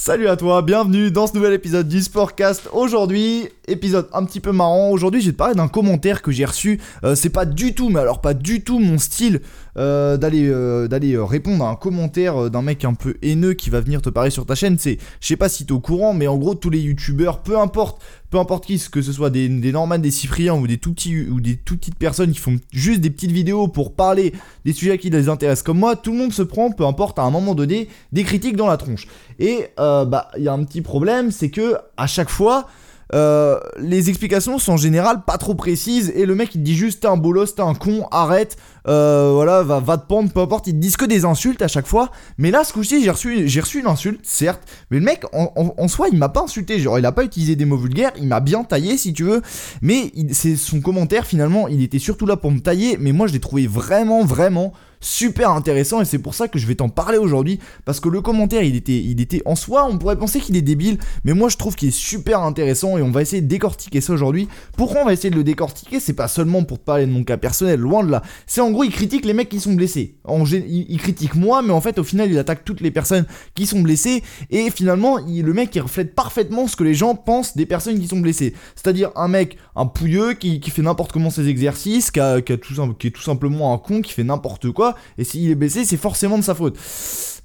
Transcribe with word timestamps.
Salut 0.00 0.28
à 0.28 0.36
toi, 0.36 0.62
bienvenue 0.62 1.10
dans 1.10 1.26
ce 1.26 1.34
nouvel 1.34 1.52
épisode 1.54 1.88
du 1.88 2.00
Sportcast. 2.00 2.68
Aujourd'hui, 2.72 3.48
épisode 3.66 4.08
un 4.12 4.24
petit 4.24 4.38
peu 4.38 4.52
marrant. 4.52 4.90
Aujourd'hui, 4.90 5.20
je 5.20 5.26
vais 5.26 5.32
te 5.32 5.36
parler 5.36 5.56
d'un 5.56 5.66
commentaire 5.66 6.22
que 6.22 6.30
j'ai 6.30 6.44
reçu. 6.44 6.80
Euh, 7.02 7.16
c'est 7.16 7.30
pas 7.30 7.44
du 7.44 7.74
tout, 7.74 7.88
mais 7.88 7.98
alors 7.98 8.20
pas 8.20 8.32
du 8.32 8.62
tout 8.62 8.78
mon 8.78 8.98
style 8.98 9.40
euh, 9.76 10.16
d'aller 10.16 10.46
euh, 10.46 11.24
répondre 11.24 11.64
à 11.64 11.70
un 11.70 11.74
commentaire 11.74 12.48
d'un 12.48 12.62
mec 12.62 12.84
un 12.84 12.94
peu 12.94 13.16
haineux 13.22 13.54
qui 13.54 13.70
va 13.70 13.80
venir 13.80 14.00
te 14.00 14.08
parler 14.08 14.30
sur 14.30 14.46
ta 14.46 14.54
chaîne. 14.54 14.78
C'est, 14.78 14.98
je 15.20 15.26
sais 15.26 15.36
pas 15.36 15.48
si 15.48 15.66
t'es 15.66 15.72
au 15.72 15.80
courant, 15.80 16.14
mais 16.14 16.28
en 16.28 16.36
gros, 16.36 16.54
tous 16.54 16.70
les 16.70 16.78
youtubeurs, 16.78 17.42
peu 17.42 17.58
importe, 17.58 18.00
peu 18.30 18.38
importe 18.38 18.66
qui, 18.66 18.82
que 18.90 19.00
ce 19.00 19.12
soit 19.12 19.30
des, 19.30 19.48
des 19.48 19.72
des 19.98 20.10
Cypriens 20.10 20.54
ou 20.54 20.66
des 20.66 20.78
tout 20.78 20.92
petits 20.92 21.20
ou 21.28 21.40
des 21.40 21.56
tout 21.56 21.76
petites 21.76 21.96
personnes 21.96 22.32
qui 22.32 22.38
font 22.38 22.56
juste 22.72 23.00
des 23.00 23.10
petites 23.10 23.32
vidéos 23.32 23.68
pour 23.68 23.94
parler 23.94 24.32
des 24.64 24.72
sujets 24.72 24.98
qui 24.98 25.10
les 25.10 25.28
intéressent 25.28 25.62
comme 25.62 25.78
moi, 25.78 25.96
tout 25.96 26.12
le 26.12 26.18
monde 26.18 26.32
se 26.32 26.42
prend, 26.42 26.70
peu 26.70 26.84
importe, 26.84 27.18
à 27.18 27.22
un 27.22 27.30
moment 27.30 27.54
donné, 27.54 27.88
des 28.12 28.24
critiques 28.24 28.56
dans 28.56 28.66
la 28.66 28.76
tronche. 28.76 29.06
Et 29.38 29.68
euh, 29.78 30.04
bah, 30.04 30.30
il 30.36 30.42
y 30.42 30.48
a 30.48 30.52
un 30.52 30.64
petit 30.64 30.82
problème, 30.82 31.30
c'est 31.30 31.50
que 31.50 31.76
à 31.96 32.06
chaque 32.06 32.30
fois, 32.30 32.68
euh, 33.14 33.58
les 33.78 34.10
explications 34.10 34.58
sont 34.58 34.72
en 34.72 34.76
général 34.76 35.22
pas 35.24 35.38
trop 35.38 35.54
précises 35.54 36.12
et 36.14 36.26
le 36.26 36.34
mec 36.34 36.54
il 36.54 36.62
dit 36.62 36.74
juste 36.74 37.00
t'es 37.00 37.08
un 37.08 37.16
bolos, 37.16 37.54
t'es 37.54 37.62
un 37.62 37.74
con, 37.74 38.06
arrête, 38.10 38.56
euh, 38.86 39.30
voilà, 39.32 39.62
va, 39.62 39.98
te 39.98 40.06
pendre, 40.06 40.30
peu 40.30 40.40
importe, 40.40 40.66
ils 40.66 40.74
te 40.74 40.78
disent 40.78 40.96
que 40.96 41.04
des 41.04 41.24
insultes 41.24 41.62
à 41.62 41.68
chaque 41.68 41.86
fois. 41.86 42.10
Mais 42.36 42.50
là, 42.50 42.64
ce 42.64 42.72
coup-ci, 42.72 43.02
j'ai 43.02 43.10
reçu, 43.10 43.48
j'ai 43.48 43.60
reçu 43.60 43.80
une 43.80 43.86
insulte, 43.86 44.20
certes, 44.24 44.62
mais 44.90 44.98
le 44.98 45.04
mec 45.04 45.24
en, 45.32 45.88
soi, 45.88 46.08
il 46.12 46.18
m'a 46.18 46.28
pas 46.28 46.42
insulté, 46.42 46.78
genre 46.78 46.98
il 46.98 47.06
a 47.06 47.12
pas 47.12 47.24
utilisé 47.24 47.56
des 47.56 47.64
mots 47.64 47.76
vulgaires, 47.76 48.12
il 48.18 48.26
m'a 48.26 48.40
bien 48.40 48.64
taillé 48.64 48.96
si 48.96 49.12
tu 49.12 49.24
veux, 49.24 49.42
mais 49.82 50.12
c'est 50.32 50.56
son 50.56 50.80
commentaire 50.80 51.26
finalement, 51.26 51.68
il 51.68 51.82
était 51.82 51.98
surtout 51.98 52.26
là 52.26 52.36
pour 52.36 52.50
me 52.50 52.60
tailler, 52.60 52.96
mais 52.98 53.12
moi 53.12 53.26
je 53.26 53.32
l'ai 53.32 53.40
trouvé 53.40 53.66
vraiment, 53.66 54.24
vraiment 54.24 54.72
super 55.00 55.50
intéressant 55.50 56.00
et 56.00 56.04
c'est 56.04 56.18
pour 56.18 56.34
ça 56.34 56.48
que 56.48 56.58
je 56.58 56.66
vais 56.66 56.74
t'en 56.74 56.88
parler 56.88 57.18
aujourd'hui 57.18 57.58
parce 57.84 58.00
que 58.00 58.08
le 58.08 58.20
commentaire 58.20 58.62
il 58.62 58.74
était 58.76 58.98
il 58.98 59.20
était 59.20 59.42
en 59.44 59.54
soi 59.54 59.86
on 59.88 59.98
pourrait 59.98 60.16
penser 60.16 60.40
qu'il 60.40 60.56
est 60.56 60.62
débile 60.62 60.98
mais 61.24 61.34
moi 61.34 61.48
je 61.48 61.56
trouve 61.56 61.76
qu'il 61.76 61.88
est 61.88 61.96
super 61.96 62.40
intéressant 62.40 62.98
et 62.98 63.02
on 63.02 63.10
va 63.10 63.22
essayer 63.22 63.42
de 63.42 63.46
décortiquer 63.46 64.00
ça 64.00 64.12
aujourd'hui. 64.12 64.48
Pourquoi 64.76 65.02
on 65.02 65.04
va 65.04 65.12
essayer 65.12 65.30
de 65.30 65.36
le 65.36 65.44
décortiquer? 65.44 66.00
C'est 66.00 66.12
pas 66.12 66.28
seulement 66.28 66.64
pour 66.64 66.78
parler 66.78 67.06
de 67.06 67.10
mon 67.10 67.24
cas 67.24 67.36
personnel 67.36 67.80
loin 67.80 68.04
de 68.04 68.10
là. 68.10 68.22
C'est 68.46 68.60
en 68.60 68.70
gros 68.70 68.84
il 68.84 68.90
critique 68.90 69.24
les 69.24 69.32
mecs 69.32 69.48
qui 69.48 69.60
sont 69.60 69.74
blessés. 69.74 70.16
En, 70.24 70.44
il, 70.44 70.86
il, 70.88 70.98
critique 70.98 71.34
moi 71.34 71.62
mais 71.62 71.72
en 71.72 71.80
fait 71.80 71.98
au 71.98 72.04
final 72.04 72.30
il 72.30 72.38
attaque 72.38 72.64
toutes 72.64 72.80
les 72.80 72.90
personnes 72.90 73.26
qui 73.54 73.66
sont 73.66 73.80
blessées 73.80 74.22
et 74.50 74.70
finalement 74.70 75.18
le 75.18 75.52
mec 75.52 75.74
il 75.74 75.80
reflète 75.80 76.14
parfaitement 76.14 76.66
ce 76.66 76.76
que 76.76 76.84
les 76.84 76.94
gens 76.94 77.14
pensent 77.14 77.56
des 77.56 77.66
personnes 77.66 77.98
qui 78.00 78.08
sont 78.08 78.20
blessées. 78.20 78.54
C'est 78.74 78.88
à 78.88 78.92
dire 78.92 79.10
un 79.16 79.28
mec 79.28 79.56
un 79.76 79.86
pouilleux 79.86 80.34
qui, 80.34 80.60
fait 80.68 80.82
n'importe 80.82 81.12
comment 81.12 81.30
ses 81.30 81.48
exercices 81.48 82.10
qui 82.10 82.20
est 82.20 82.58
tout 82.58 83.22
simplement 83.22 83.72
un 83.72 83.78
con 83.78 84.02
qui 84.02 84.12
fait 84.12 84.24
n'importe 84.24 84.70
quoi 84.70 84.87
et 85.16 85.24
s'il 85.24 85.50
est 85.50 85.54
blessé, 85.54 85.84
c'est 85.84 85.96
forcément 85.96 86.38
de 86.38 86.44
sa 86.44 86.54
faute. 86.54 86.76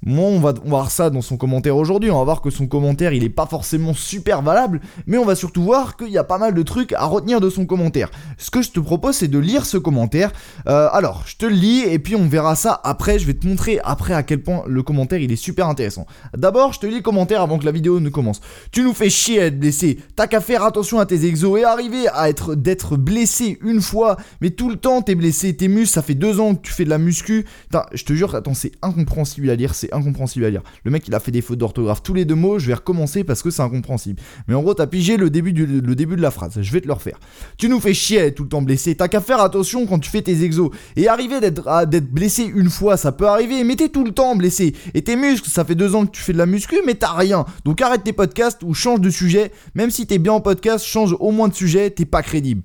Moi, 0.06 0.26
on 0.26 0.38
va, 0.38 0.52
voir 0.66 0.90
ça 0.90 1.08
dans 1.08 1.22
son 1.22 1.38
commentaire 1.38 1.78
aujourd'hui. 1.78 2.10
On 2.10 2.18
va 2.18 2.24
voir 2.24 2.42
que 2.42 2.50
son 2.50 2.66
commentaire, 2.66 3.14
il 3.14 3.24
est 3.24 3.30
pas 3.30 3.46
forcément 3.46 3.94
super 3.94 4.42
valable, 4.42 4.82
mais 5.06 5.16
on 5.16 5.24
va 5.24 5.34
surtout 5.34 5.62
voir 5.62 5.96
qu'il 5.96 6.10
y 6.10 6.18
a 6.18 6.24
pas 6.24 6.36
mal 6.36 6.52
de 6.52 6.62
trucs 6.62 6.92
à 6.92 7.06
retenir 7.06 7.40
de 7.40 7.48
son 7.48 7.64
commentaire. 7.64 8.10
Ce 8.36 8.50
que 8.50 8.60
je 8.60 8.70
te 8.70 8.80
propose, 8.80 9.16
c'est 9.16 9.28
de 9.28 9.38
lire 9.38 9.64
ce 9.64 9.78
commentaire. 9.78 10.30
Euh, 10.68 10.88
alors, 10.92 11.22
je 11.24 11.36
te 11.36 11.46
le 11.46 11.54
lis 11.54 11.80
et 11.80 11.98
puis 11.98 12.16
on 12.16 12.28
verra 12.28 12.54
ça 12.54 12.78
après. 12.84 13.18
Je 13.18 13.26
vais 13.26 13.32
te 13.32 13.46
montrer 13.46 13.80
après 13.82 14.12
à 14.12 14.22
quel 14.22 14.42
point 14.42 14.62
le 14.66 14.82
commentaire, 14.82 15.20
il 15.20 15.32
est 15.32 15.36
super 15.36 15.68
intéressant. 15.68 16.06
D'abord, 16.36 16.74
je 16.74 16.80
te 16.80 16.86
lis 16.86 16.96
le 16.96 17.02
commentaire 17.02 17.40
avant 17.40 17.58
que 17.58 17.64
la 17.64 17.72
vidéo 17.72 17.98
ne 17.98 18.10
commence. 18.10 18.42
Tu 18.72 18.82
nous 18.82 18.92
fais 18.92 19.08
chier 19.08 19.40
à 19.40 19.46
être 19.46 19.58
blessé. 19.58 19.98
T'as 20.16 20.26
qu'à 20.26 20.42
faire 20.42 20.64
attention 20.64 21.00
à 21.00 21.06
tes 21.06 21.24
exos 21.24 21.58
et 21.58 21.64
arriver 21.64 22.08
à 22.12 22.28
être 22.28 22.54
d'être 22.54 22.98
blessé 22.98 23.58
une 23.62 23.80
fois, 23.80 24.18
mais 24.42 24.50
tout 24.50 24.68
le 24.68 24.76
temps 24.76 25.00
t'es 25.00 25.14
blessé, 25.14 25.56
tes 25.56 25.68
muscles, 25.68 25.94
ça 25.94 26.02
fait 26.02 26.14
deux 26.14 26.40
ans 26.40 26.54
que 26.54 26.60
tu 26.60 26.72
fais 26.72 26.84
de 26.84 26.90
la 26.90 26.98
muscu. 26.98 27.46
je 27.92 28.04
te 28.04 28.12
jure, 28.12 28.34
attends, 28.34 28.52
c'est 28.52 28.72
incompréhensible 28.82 29.48
à 29.48 29.56
lire, 29.56 29.74
c'est 29.74 29.93
incompréhensible 29.94 30.44
à 30.44 30.50
lire. 30.50 30.62
Le 30.84 30.90
mec, 30.90 31.06
il 31.08 31.14
a 31.14 31.20
fait 31.20 31.30
des 31.30 31.40
fautes 31.40 31.58
d'orthographe. 31.58 32.02
Tous 32.02 32.14
les 32.14 32.24
deux 32.24 32.34
mots, 32.34 32.58
je 32.58 32.66
vais 32.66 32.74
recommencer 32.74 33.24
parce 33.24 33.42
que 33.42 33.50
c'est 33.50 33.62
incompréhensible. 33.62 34.20
Mais 34.48 34.54
en 34.54 34.62
gros, 34.62 34.74
t'as 34.74 34.86
pigé 34.86 35.16
le 35.16 35.30
début, 35.30 35.52
de 35.52 36.20
la 36.20 36.30
phrase. 36.30 36.60
Je 36.60 36.72
vais 36.72 36.80
te 36.80 36.86
le 36.86 36.92
refaire. 36.92 37.18
Tu 37.56 37.68
nous 37.68 37.80
fais 37.80 37.94
chier 37.94 38.34
tout 38.34 38.44
le 38.44 38.48
temps 38.48 38.62
blessé. 38.62 38.94
T'as 38.94 39.08
qu'à 39.08 39.20
faire 39.20 39.40
attention 39.40 39.86
quand 39.86 39.98
tu 39.98 40.10
fais 40.10 40.22
tes 40.22 40.42
exos. 40.42 40.70
Et 40.96 41.08
arriver 41.08 41.40
d'être, 41.40 41.86
d'être 41.86 42.10
blessé 42.10 42.44
une 42.44 42.70
fois, 42.70 42.96
ça 42.96 43.12
peut 43.12 43.28
arriver. 43.28 43.64
Mais 43.64 43.76
t'es 43.76 43.88
tout 43.88 44.04
le 44.04 44.12
temps 44.12 44.36
blessé. 44.36 44.74
Et 44.94 45.02
tes 45.02 45.16
muscles, 45.16 45.48
ça 45.48 45.64
fait 45.64 45.74
deux 45.74 45.94
ans 45.94 46.06
que 46.06 46.12
tu 46.12 46.22
fais 46.22 46.32
de 46.32 46.38
la 46.38 46.46
muscu, 46.46 46.76
mais 46.86 46.94
t'as 46.94 47.12
rien. 47.12 47.44
Donc 47.64 47.80
arrête 47.82 48.04
tes 48.04 48.12
podcasts 48.12 48.62
ou 48.62 48.74
change 48.74 49.00
de 49.00 49.10
sujet. 49.10 49.52
Même 49.74 49.90
si 49.90 50.06
t'es 50.06 50.18
bien 50.18 50.32
en 50.32 50.40
podcast, 50.40 50.84
change 50.84 51.14
au 51.18 51.30
moins 51.30 51.48
de 51.48 51.54
sujet. 51.54 51.90
T'es 51.90 52.04
pas 52.04 52.22
crédible. 52.22 52.62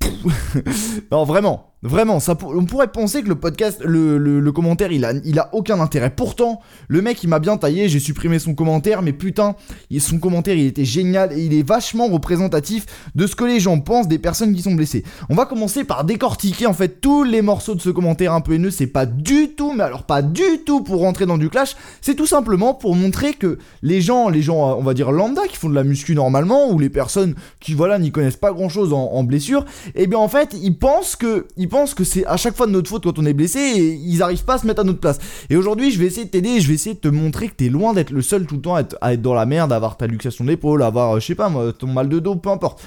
non, 1.12 1.24
vraiment. 1.24 1.69
Vraiment, 1.82 2.20
ça 2.20 2.36
on 2.42 2.64
pourrait 2.66 2.92
penser 2.92 3.22
que 3.22 3.28
le 3.28 3.36
podcast, 3.36 3.80
le, 3.82 4.50
commentaire, 4.50 4.92
il 4.92 5.04
a, 5.04 5.12
il 5.24 5.38
a 5.38 5.48
aucun 5.54 5.80
intérêt. 5.80 6.10
Pourtant, 6.10 6.60
le 6.88 7.00
mec, 7.00 7.22
il 7.22 7.28
m'a 7.28 7.38
bien 7.38 7.56
taillé, 7.56 7.88
j'ai 7.88 8.00
supprimé 8.00 8.38
son 8.38 8.54
commentaire, 8.54 9.00
mais 9.00 9.14
putain, 9.14 9.54
son 9.98 10.18
commentaire, 10.18 10.56
il 10.56 10.66
était 10.66 10.84
génial 10.84 11.32
et 11.32 11.42
il 11.42 11.54
est 11.54 11.66
vachement 11.66 12.08
représentatif 12.08 12.84
de 13.14 13.26
ce 13.26 13.34
que 13.34 13.44
les 13.44 13.60
gens 13.60 13.80
pensent 13.80 14.08
des 14.08 14.18
personnes 14.18 14.54
qui 14.54 14.60
sont 14.60 14.74
blessées. 14.74 15.04
On 15.30 15.34
va 15.34 15.46
commencer 15.46 15.84
par 15.84 16.04
décortiquer 16.04 16.66
en 16.66 16.74
fait 16.74 17.00
tous 17.00 17.24
les 17.24 17.40
morceaux 17.42 17.74
de 17.74 17.80
ce 17.80 17.90
commentaire 17.90 18.34
un 18.34 18.40
peu 18.40 18.54
haineux. 18.54 18.70
C'est 18.70 18.86
pas 18.86 19.06
du 19.06 19.54
tout, 19.54 19.72
mais 19.72 19.84
alors 19.84 20.04
pas 20.04 20.22
du 20.22 20.62
tout 20.66 20.82
pour 20.82 21.00
rentrer 21.00 21.24
dans 21.24 21.38
du 21.38 21.48
clash. 21.48 21.76
C'est 22.02 22.14
tout 22.14 22.26
simplement 22.26 22.74
pour 22.74 22.94
montrer 22.94 23.32
que 23.32 23.58
les 23.82 24.00
gens, 24.00 24.28
les 24.28 24.42
gens, 24.42 24.76
on 24.76 24.82
va 24.82 24.94
dire 24.94 25.12
lambda, 25.12 25.46
qui 25.48 25.56
font 25.56 25.68
de 25.68 25.74
la 25.74 25.84
muscu 25.84 26.14
normalement, 26.14 26.70
ou 26.70 26.78
les 26.78 26.90
personnes 26.90 27.34
qui, 27.60 27.74
voilà, 27.74 27.98
n'y 27.98 28.12
connaissent 28.12 28.36
pas 28.36 28.52
grand 28.52 28.68
chose 28.68 28.92
en, 28.92 29.20
blessure, 29.24 29.64
et 29.94 30.04
eh 30.04 30.06
bien 30.06 30.18
en 30.18 30.28
fait, 30.28 30.56
ils 30.60 30.76
pensent 30.76 31.14
que, 31.14 31.46
pensent 31.70 31.94
que 31.94 32.04
c'est 32.04 32.26
à 32.26 32.36
chaque 32.36 32.54
fois 32.54 32.66
de 32.66 32.72
notre 32.72 32.90
faute 32.90 33.04
quand 33.04 33.18
on 33.18 33.24
est 33.24 33.32
blessé 33.32 33.58
et 33.58 33.94
ils 33.94 34.22
arrivent 34.22 34.44
pas 34.44 34.54
à 34.54 34.58
se 34.58 34.66
mettre 34.66 34.82
à 34.82 34.84
notre 34.84 35.00
place. 35.00 35.18
Et 35.48 35.56
aujourd'hui, 35.56 35.90
je 35.90 35.98
vais 35.98 36.04
essayer 36.04 36.26
de 36.26 36.30
t'aider 36.30 36.60
je 36.60 36.68
vais 36.68 36.74
essayer 36.74 36.94
de 36.94 37.00
te 37.00 37.08
montrer 37.08 37.48
que 37.48 37.54
t'es 37.54 37.68
loin 37.68 37.94
d'être 37.94 38.10
le 38.10 38.20
seul 38.20 38.46
tout 38.46 38.56
le 38.56 38.60
temps 38.60 38.74
à 38.74 38.82
être, 38.82 39.22
dans 39.22 39.34
la 39.34 39.46
merde, 39.46 39.72
à 39.72 39.76
avoir 39.76 39.96
ta 39.96 40.06
luxation 40.06 40.44
d'épaule, 40.44 40.82
à 40.82 40.86
avoir, 40.86 41.16
euh, 41.16 41.20
je 41.20 41.26
sais 41.26 41.34
pas 41.34 41.48
moi, 41.48 41.72
ton 41.72 41.86
mal 41.86 42.08
de 42.08 42.18
dos, 42.18 42.36
peu 42.36 42.50
importe. 42.50 42.82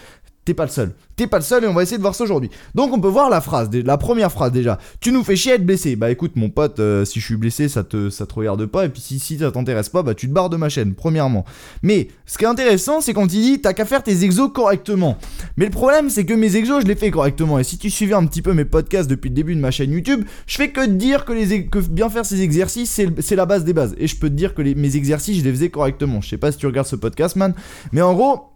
T'es 0.46 0.54
pas 0.54 0.66
le 0.66 0.72
seul. 0.72 0.94
T'es 1.16 1.28
pas 1.28 1.38
le 1.38 1.44
seul 1.44 1.64
et 1.64 1.68
on 1.68 1.74
va 1.74 1.84
essayer 1.84 1.98
de 1.98 2.02
voir 2.02 2.16
ça 2.16 2.26
aujourd'hui. 2.26 2.50
Donc 2.76 2.92
on 2.92 3.00
peut 3.00 3.08
voir 3.08 3.30
la 3.30 3.40
phrase, 3.40 3.70
la 3.72 3.98
première 3.98 4.32
phrase 4.32 4.52
déjà. 4.52 4.78
Tu 5.00 5.14
nous 5.14 5.24
fais 5.24 5.38
chier 5.38 5.54
à 5.54 5.56
être 5.56 5.66
blessé. 5.66 5.96
Bah 5.96 6.12
écoute 6.12 6.34
mon 6.36 6.50
pote, 6.50 6.80
euh, 6.80 7.06
si 7.06 7.22
je 7.22 7.26
suis 7.26 7.38
blessé, 7.38 7.70
ça 7.70 7.84
te, 7.86 8.10
ça 8.10 8.26
te 8.26 8.34
regarde 8.34 8.66
pas. 8.66 8.86
Et 8.86 8.90
puis 8.90 9.02
si, 9.02 9.38
ça 9.38 9.52
t'intéresse 9.52 9.88
pas, 9.88 10.04
bah 10.04 10.16
tu 10.16 10.28
te 10.28 10.34
barres 10.34 10.50
de 10.50 10.58
ma 10.58 10.68
chaîne, 10.68 10.96
premièrement. 10.96 11.46
Mais 11.82 12.10
ce 12.26 12.38
qui 12.38 12.44
est 12.44 12.48
intéressant, 12.48 13.00
c'est 13.00 13.14
quand 13.14 13.32
il 13.34 13.42
dit 13.42 13.62
t'as 13.62 13.72
qu'à 13.72 13.86
faire 13.86 14.04
tes 14.04 14.24
exos 14.24 14.52
correctement. 14.54 15.18
Mais 15.56 15.66
le 15.66 15.72
problème, 15.72 16.10
c'est 16.10 16.26
que 16.26 16.34
mes 16.34 16.58
exos, 16.58 16.82
je 16.82 16.88
les 16.88 16.96
fais 16.96 17.12
correctement. 17.12 17.58
Et 17.58 17.64
si 17.64 17.78
tu 17.78 17.90
suivais 17.90 18.16
un 18.16 18.26
petit 18.26 18.42
peu 18.42 18.54
mes 18.54 18.66
podcasts 18.66 19.10
depuis 19.10 19.30
le 19.30 19.36
début 19.36 19.56
de 19.56 19.62
ma 19.62 19.72
chaîne 19.72 19.92
YouTube, 19.92 20.26
je 20.46 20.56
fais 20.58 20.72
que 20.72 20.86
dire 20.86 21.24
que, 21.24 21.32
les, 21.32 21.68
que 21.68 21.80
bien 21.80 22.10
faire 22.10 22.26
ces 22.26 22.42
exercices, 22.42 23.02
c'est 23.20 23.36
la 23.36 23.46
base 23.46 23.64
des 23.64 23.74
bases. 23.74 23.96
Et 23.98 24.08
je 24.08 24.18
peux 24.18 24.30
te 24.30 24.36
dire 24.36 24.54
que 24.54 24.62
mes 24.62 24.96
exercices, 24.98 25.38
je 25.38 25.44
les 25.44 25.52
faisais 25.52 25.70
correctement. 25.70 26.20
Je 26.20 26.30
sais 26.30 26.38
pas 26.38 26.52
si 26.52 26.58
tu 26.58 26.66
regardes 26.66 26.88
ce 26.88 26.98
podcast, 26.98 27.38
man. 27.38 27.54
Mais 27.94 28.02
en 28.02 28.14
gros, 28.14 28.53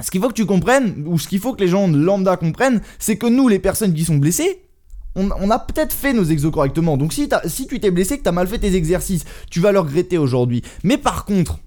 ce 0.00 0.10
qu'il 0.10 0.20
faut 0.20 0.28
que 0.28 0.34
tu 0.34 0.46
comprennes, 0.46 1.04
ou 1.06 1.18
ce 1.18 1.28
qu'il 1.28 1.40
faut 1.40 1.54
que 1.54 1.62
les 1.62 1.68
gens 1.68 1.88
lambda 1.88 2.36
comprennent, 2.36 2.80
c'est 2.98 3.16
que 3.16 3.26
nous, 3.26 3.48
les 3.48 3.58
personnes 3.58 3.94
qui 3.94 4.04
sont 4.04 4.16
blessées, 4.16 4.62
on, 5.16 5.50
a 5.50 5.58
peut-être 5.58 5.94
fait 5.94 6.12
nos 6.12 6.24
exos 6.24 6.52
correctement. 6.52 6.98
Donc 6.98 7.14
si, 7.14 7.26
si 7.46 7.66
tu 7.66 7.80
t'es 7.80 7.90
blessé, 7.90 8.18
que 8.18 8.22
t'as 8.22 8.32
mal 8.32 8.46
fait 8.46 8.58
tes 8.58 8.74
exercices, 8.74 9.24
tu 9.50 9.60
vas 9.60 9.72
le 9.72 9.80
regretter 9.80 10.18
aujourd'hui. 10.18 10.62
Mais 10.84 10.98
par 10.98 11.24
contre, 11.24 11.58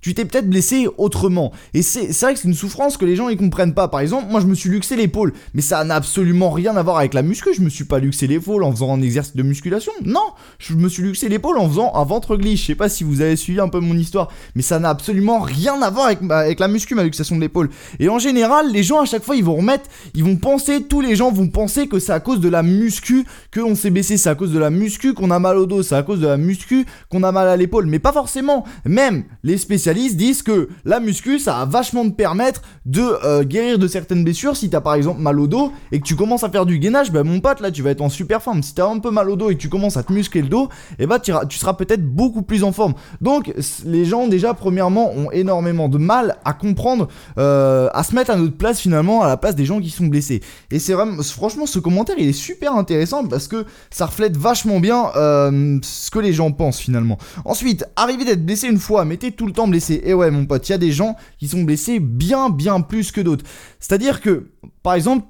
tu 0.00 0.14
t'es 0.14 0.24
peut-être 0.24 0.48
blessé 0.48 0.86
autrement. 0.96 1.52
Et 1.74 1.82
c'est 1.82 2.10
vrai 2.20 2.34
que 2.34 2.40
c'est 2.40 2.48
une 2.48 2.54
souffrance 2.54 2.96
que 2.96 3.04
les 3.04 3.16
gens 3.16 3.28
ils 3.28 3.36
comprennent 3.36 3.74
pas. 3.74 3.88
Par 3.88 4.00
exemple, 4.00 4.26
moi 4.30 4.40
je 4.40 4.46
me 4.46 4.54
suis 4.54 4.70
luxé 4.70 4.96
l'épaule, 4.96 5.32
mais 5.54 5.62
ça 5.62 5.82
n'a 5.84 5.96
absolument 5.96 6.50
rien 6.50 6.76
à 6.76 6.82
voir 6.82 6.98
avec 6.98 7.14
la 7.14 7.22
muscu. 7.22 7.50
Je 7.54 7.60
me 7.60 7.68
suis 7.68 7.84
pas 7.84 7.98
luxé 7.98 8.26
l'épaule 8.26 8.62
en 8.62 8.70
faisant 8.72 8.94
un 8.94 9.02
exercice 9.02 9.36
de 9.36 9.42
musculation. 9.42 9.92
Non, 10.04 10.32
je 10.58 10.74
me 10.74 10.88
suis 10.88 11.02
luxé 11.02 11.28
l'épaule 11.28 11.58
en 11.58 11.68
faisant 11.68 11.94
un 11.94 12.04
ventre 12.04 12.36
glisse. 12.36 12.60
Je 12.60 12.66
sais 12.66 12.74
pas 12.74 12.88
si 12.88 13.04
vous 13.04 13.20
avez 13.20 13.36
suivi 13.36 13.60
un 13.60 13.68
peu 13.68 13.80
mon 13.80 13.96
histoire, 13.96 14.28
mais 14.54 14.62
ça 14.62 14.78
n'a 14.78 14.90
absolument 14.90 15.40
rien 15.40 15.80
à 15.82 15.90
voir 15.90 16.06
avec, 16.06 16.18
avec 16.30 16.60
la 16.60 16.68
muscu, 16.68 16.94
ma 16.94 17.04
luxation 17.04 17.36
de 17.36 17.40
l'épaule. 17.40 17.70
Et 17.98 18.08
en 18.08 18.18
général, 18.18 18.70
les 18.70 18.82
gens 18.82 19.00
à 19.00 19.04
chaque 19.04 19.24
fois 19.24 19.36
ils 19.36 19.44
vont 19.44 19.56
remettre, 19.56 19.84
ils 20.14 20.24
vont 20.24 20.36
penser, 20.36 20.84
tous 20.84 21.00
les 21.00 21.16
gens 21.16 21.32
vont 21.32 21.48
penser 21.48 21.88
que 21.88 21.98
c'est 21.98 22.12
à 22.12 22.20
cause 22.20 22.40
de 22.40 22.48
la 22.48 22.62
muscu 22.62 23.26
qu'on 23.52 23.74
s'est 23.74 23.90
baissé, 23.90 24.16
c'est 24.16 24.30
à 24.30 24.34
cause 24.34 24.52
de 24.52 24.58
la 24.58 24.70
muscu 24.70 25.14
qu'on 25.14 25.30
a 25.30 25.38
mal 25.38 25.56
au 25.56 25.66
dos, 25.66 25.82
c'est 25.82 25.96
à 25.96 26.02
cause 26.02 26.20
de 26.20 26.26
la 26.26 26.36
muscu 26.36 26.86
qu'on 27.10 27.22
a 27.22 27.32
mal 27.32 27.48
à 27.48 27.56
l'épaule. 27.56 27.86
Mais 27.86 27.98
pas 27.98 28.12
forcément. 28.12 28.64
Même 28.84 29.24
les 29.42 29.58
spécialistes 29.58 29.87
disent 29.94 30.42
que 30.42 30.68
la 30.84 31.00
muscu, 31.00 31.38
ça 31.38 31.52
va 31.52 31.64
vachement 31.64 32.04
te 32.04 32.14
permettre 32.14 32.62
de 32.86 33.02
euh, 33.24 33.44
guérir 33.44 33.78
de 33.78 33.86
certaines 33.86 34.24
blessures. 34.24 34.56
Si 34.56 34.70
t'as 34.70 34.80
par 34.80 34.94
exemple 34.94 35.20
mal 35.20 35.38
au 35.38 35.46
dos 35.46 35.72
et 35.92 36.00
que 36.00 36.04
tu 36.04 36.16
commences 36.16 36.44
à 36.44 36.50
faire 36.50 36.66
du 36.66 36.78
gainage, 36.78 37.12
bah 37.12 37.24
mon 37.24 37.40
pote, 37.40 37.60
là, 37.60 37.70
tu 37.70 37.82
vas 37.82 37.90
être 37.90 38.00
en 38.00 38.08
super 38.08 38.42
forme. 38.42 38.62
Si 38.62 38.74
t'as 38.74 38.86
un 38.88 38.98
peu 38.98 39.10
mal 39.10 39.30
au 39.30 39.36
dos 39.36 39.50
et 39.50 39.54
que 39.54 39.60
tu 39.60 39.68
commences 39.68 39.96
à 39.96 40.02
te 40.02 40.12
muscler 40.12 40.42
le 40.42 40.48
dos, 40.48 40.68
et 40.98 41.04
eh 41.04 41.06
bah 41.06 41.18
tu, 41.18 41.32
tu 41.48 41.58
seras 41.58 41.74
peut-être 41.74 42.04
beaucoup 42.04 42.42
plus 42.42 42.64
en 42.64 42.72
forme. 42.72 42.94
Donc, 43.20 43.52
les 43.84 44.04
gens, 44.04 44.26
déjà, 44.26 44.54
premièrement, 44.54 45.12
ont 45.12 45.30
énormément 45.30 45.88
de 45.88 45.98
mal 45.98 46.38
à 46.44 46.52
comprendre, 46.52 47.08
euh, 47.38 47.88
à 47.92 48.02
se 48.02 48.14
mettre 48.14 48.30
à 48.30 48.36
notre 48.36 48.56
place 48.56 48.80
finalement, 48.80 49.22
à 49.22 49.28
la 49.28 49.36
place 49.36 49.54
des 49.54 49.64
gens 49.64 49.80
qui 49.80 49.90
sont 49.90 50.06
blessés. 50.06 50.40
Et 50.70 50.78
c'est 50.78 50.92
vraiment, 50.92 51.22
franchement, 51.22 51.66
ce 51.66 51.78
commentaire, 51.78 52.16
il 52.18 52.28
est 52.28 52.32
super 52.32 52.74
intéressant 52.74 53.26
parce 53.26 53.48
que 53.48 53.64
ça 53.90 54.06
reflète 54.06 54.36
vachement 54.36 54.80
bien 54.80 55.10
euh, 55.16 55.78
ce 55.82 56.10
que 56.10 56.18
les 56.18 56.32
gens 56.32 56.50
pensent 56.52 56.80
finalement. 56.80 57.18
Ensuite, 57.44 57.84
arriver 57.96 58.24
d'être 58.24 58.44
blessé 58.44 58.68
une 58.68 58.78
fois, 58.78 59.04
mettez 59.04 59.32
tout 59.32 59.46
le 59.46 59.52
temps 59.52 59.68
blessé 59.68 59.77
et 59.90 60.14
ouais, 60.14 60.30
mon 60.30 60.46
pote, 60.46 60.68
il 60.68 60.72
y 60.72 60.74
a 60.74 60.78
des 60.78 60.92
gens 60.92 61.16
qui 61.38 61.48
sont 61.48 61.62
blessés 61.62 62.00
bien, 62.00 62.50
bien 62.50 62.80
plus 62.80 63.12
que 63.12 63.20
d'autres. 63.20 63.44
C'est-à-dire 63.80 64.20
que, 64.20 64.50
par 64.82 64.94
exemple, 64.94 65.26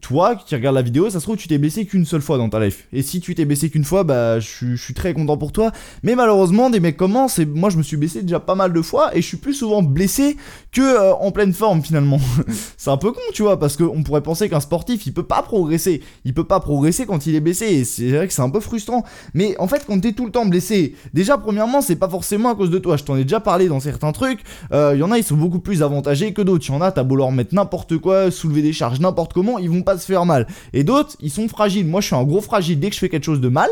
toi 0.00 0.34
qui 0.36 0.54
regardes 0.54 0.74
la 0.74 0.82
vidéo, 0.82 1.08
ça 1.08 1.20
se 1.20 1.24
trouve 1.24 1.36
tu 1.36 1.46
t'es 1.46 1.58
blessé 1.58 1.86
qu'une 1.86 2.04
seule 2.04 2.20
fois 2.20 2.36
dans 2.36 2.48
ta 2.48 2.58
life. 2.58 2.88
Et 2.92 3.02
si 3.02 3.20
tu 3.20 3.34
t'es 3.34 3.44
blessé 3.44 3.70
qu'une 3.70 3.84
fois, 3.84 4.02
bah 4.02 4.40
je 4.40 4.74
suis 4.76 4.94
très 4.94 5.14
content 5.14 5.36
pour 5.36 5.52
toi. 5.52 5.70
Mais 6.02 6.14
malheureusement, 6.14 6.68
des 6.68 6.80
mecs 6.80 6.96
commencent 6.96 7.38
et 7.38 7.46
moi 7.46 7.70
je 7.70 7.76
me 7.76 7.82
suis 7.82 7.96
blessé 7.96 8.22
déjà 8.22 8.40
pas 8.40 8.54
mal 8.54 8.72
de 8.72 8.82
fois 8.82 9.16
et 9.16 9.22
je 9.22 9.26
suis 9.26 9.36
plus 9.36 9.54
souvent 9.54 9.82
blessé 9.82 10.36
que 10.72 10.80
euh, 10.80 11.14
en 11.14 11.30
pleine 11.30 11.52
forme 11.52 11.82
finalement. 11.82 12.18
c'est 12.76 12.90
un 12.90 12.96
peu 12.96 13.12
con, 13.12 13.20
tu 13.32 13.42
vois, 13.42 13.58
parce 13.58 13.76
qu'on 13.76 14.02
pourrait 14.02 14.22
penser 14.22 14.48
qu'un 14.48 14.60
sportif 14.60 15.06
il 15.06 15.14
peut 15.14 15.22
pas 15.22 15.42
progresser, 15.42 16.02
il 16.24 16.34
peut 16.34 16.44
pas 16.44 16.60
progresser 16.60 17.06
quand 17.06 17.26
il 17.26 17.34
est 17.34 17.40
blessé. 17.40 17.66
Et 17.66 17.84
c'est 17.84 18.10
vrai 18.10 18.26
que 18.26 18.32
c'est 18.32 18.42
un 18.42 18.50
peu 18.50 18.60
frustrant. 18.60 19.04
Mais 19.34 19.56
en 19.58 19.68
fait, 19.68 19.84
quand 19.86 20.00
t'es 20.00 20.12
tout 20.12 20.26
le 20.26 20.32
temps 20.32 20.46
blessé, 20.46 20.96
déjà 21.14 21.38
premièrement, 21.38 21.82
c'est 21.82 21.96
pas 21.96 22.08
forcément 22.08 22.50
à 22.50 22.56
cause 22.56 22.70
de 22.70 22.78
toi. 22.78 22.96
Je 22.96 23.04
t'en 23.04 23.16
ai 23.16 23.22
déjà 23.22 23.40
parlé 23.40 23.68
dans 23.68 23.80
certains 23.80 24.12
trucs. 24.12 24.40
Il 24.70 24.76
euh, 24.76 24.96
y 24.96 25.02
en 25.02 25.12
a, 25.12 25.18
ils 25.18 25.24
sont 25.24 25.36
beaucoup 25.36 25.60
plus 25.60 25.82
avantagés 25.82 26.32
que 26.32 26.42
d'autres. 26.42 26.64
Il 26.68 26.72
y 26.72 26.74
en 26.74 26.80
a, 26.80 26.90
t'as 26.90 27.04
beau 27.04 27.14
leur 27.14 27.30
mettre 27.30 27.54
n'importe 27.54 27.96
quoi, 27.98 28.30
soulever 28.30 28.62
des 28.62 28.72
charges 28.72 28.98
n'importe 29.00 29.32
comment, 29.32 29.58
vont 29.68 29.82
pas 29.82 29.98
se 29.98 30.06
faire 30.06 30.26
mal. 30.26 30.46
Et 30.72 30.84
d'autres, 30.84 31.16
ils 31.20 31.30
sont 31.30 31.48
fragiles. 31.48 31.86
Moi, 31.86 32.00
je 32.00 32.06
suis 32.06 32.16
un 32.16 32.24
gros 32.24 32.40
fragile. 32.40 32.78
Dès 32.80 32.88
que 32.88 32.94
je 32.94 33.00
fais 33.00 33.08
quelque 33.08 33.24
chose 33.24 33.40
de 33.40 33.48
mal, 33.48 33.70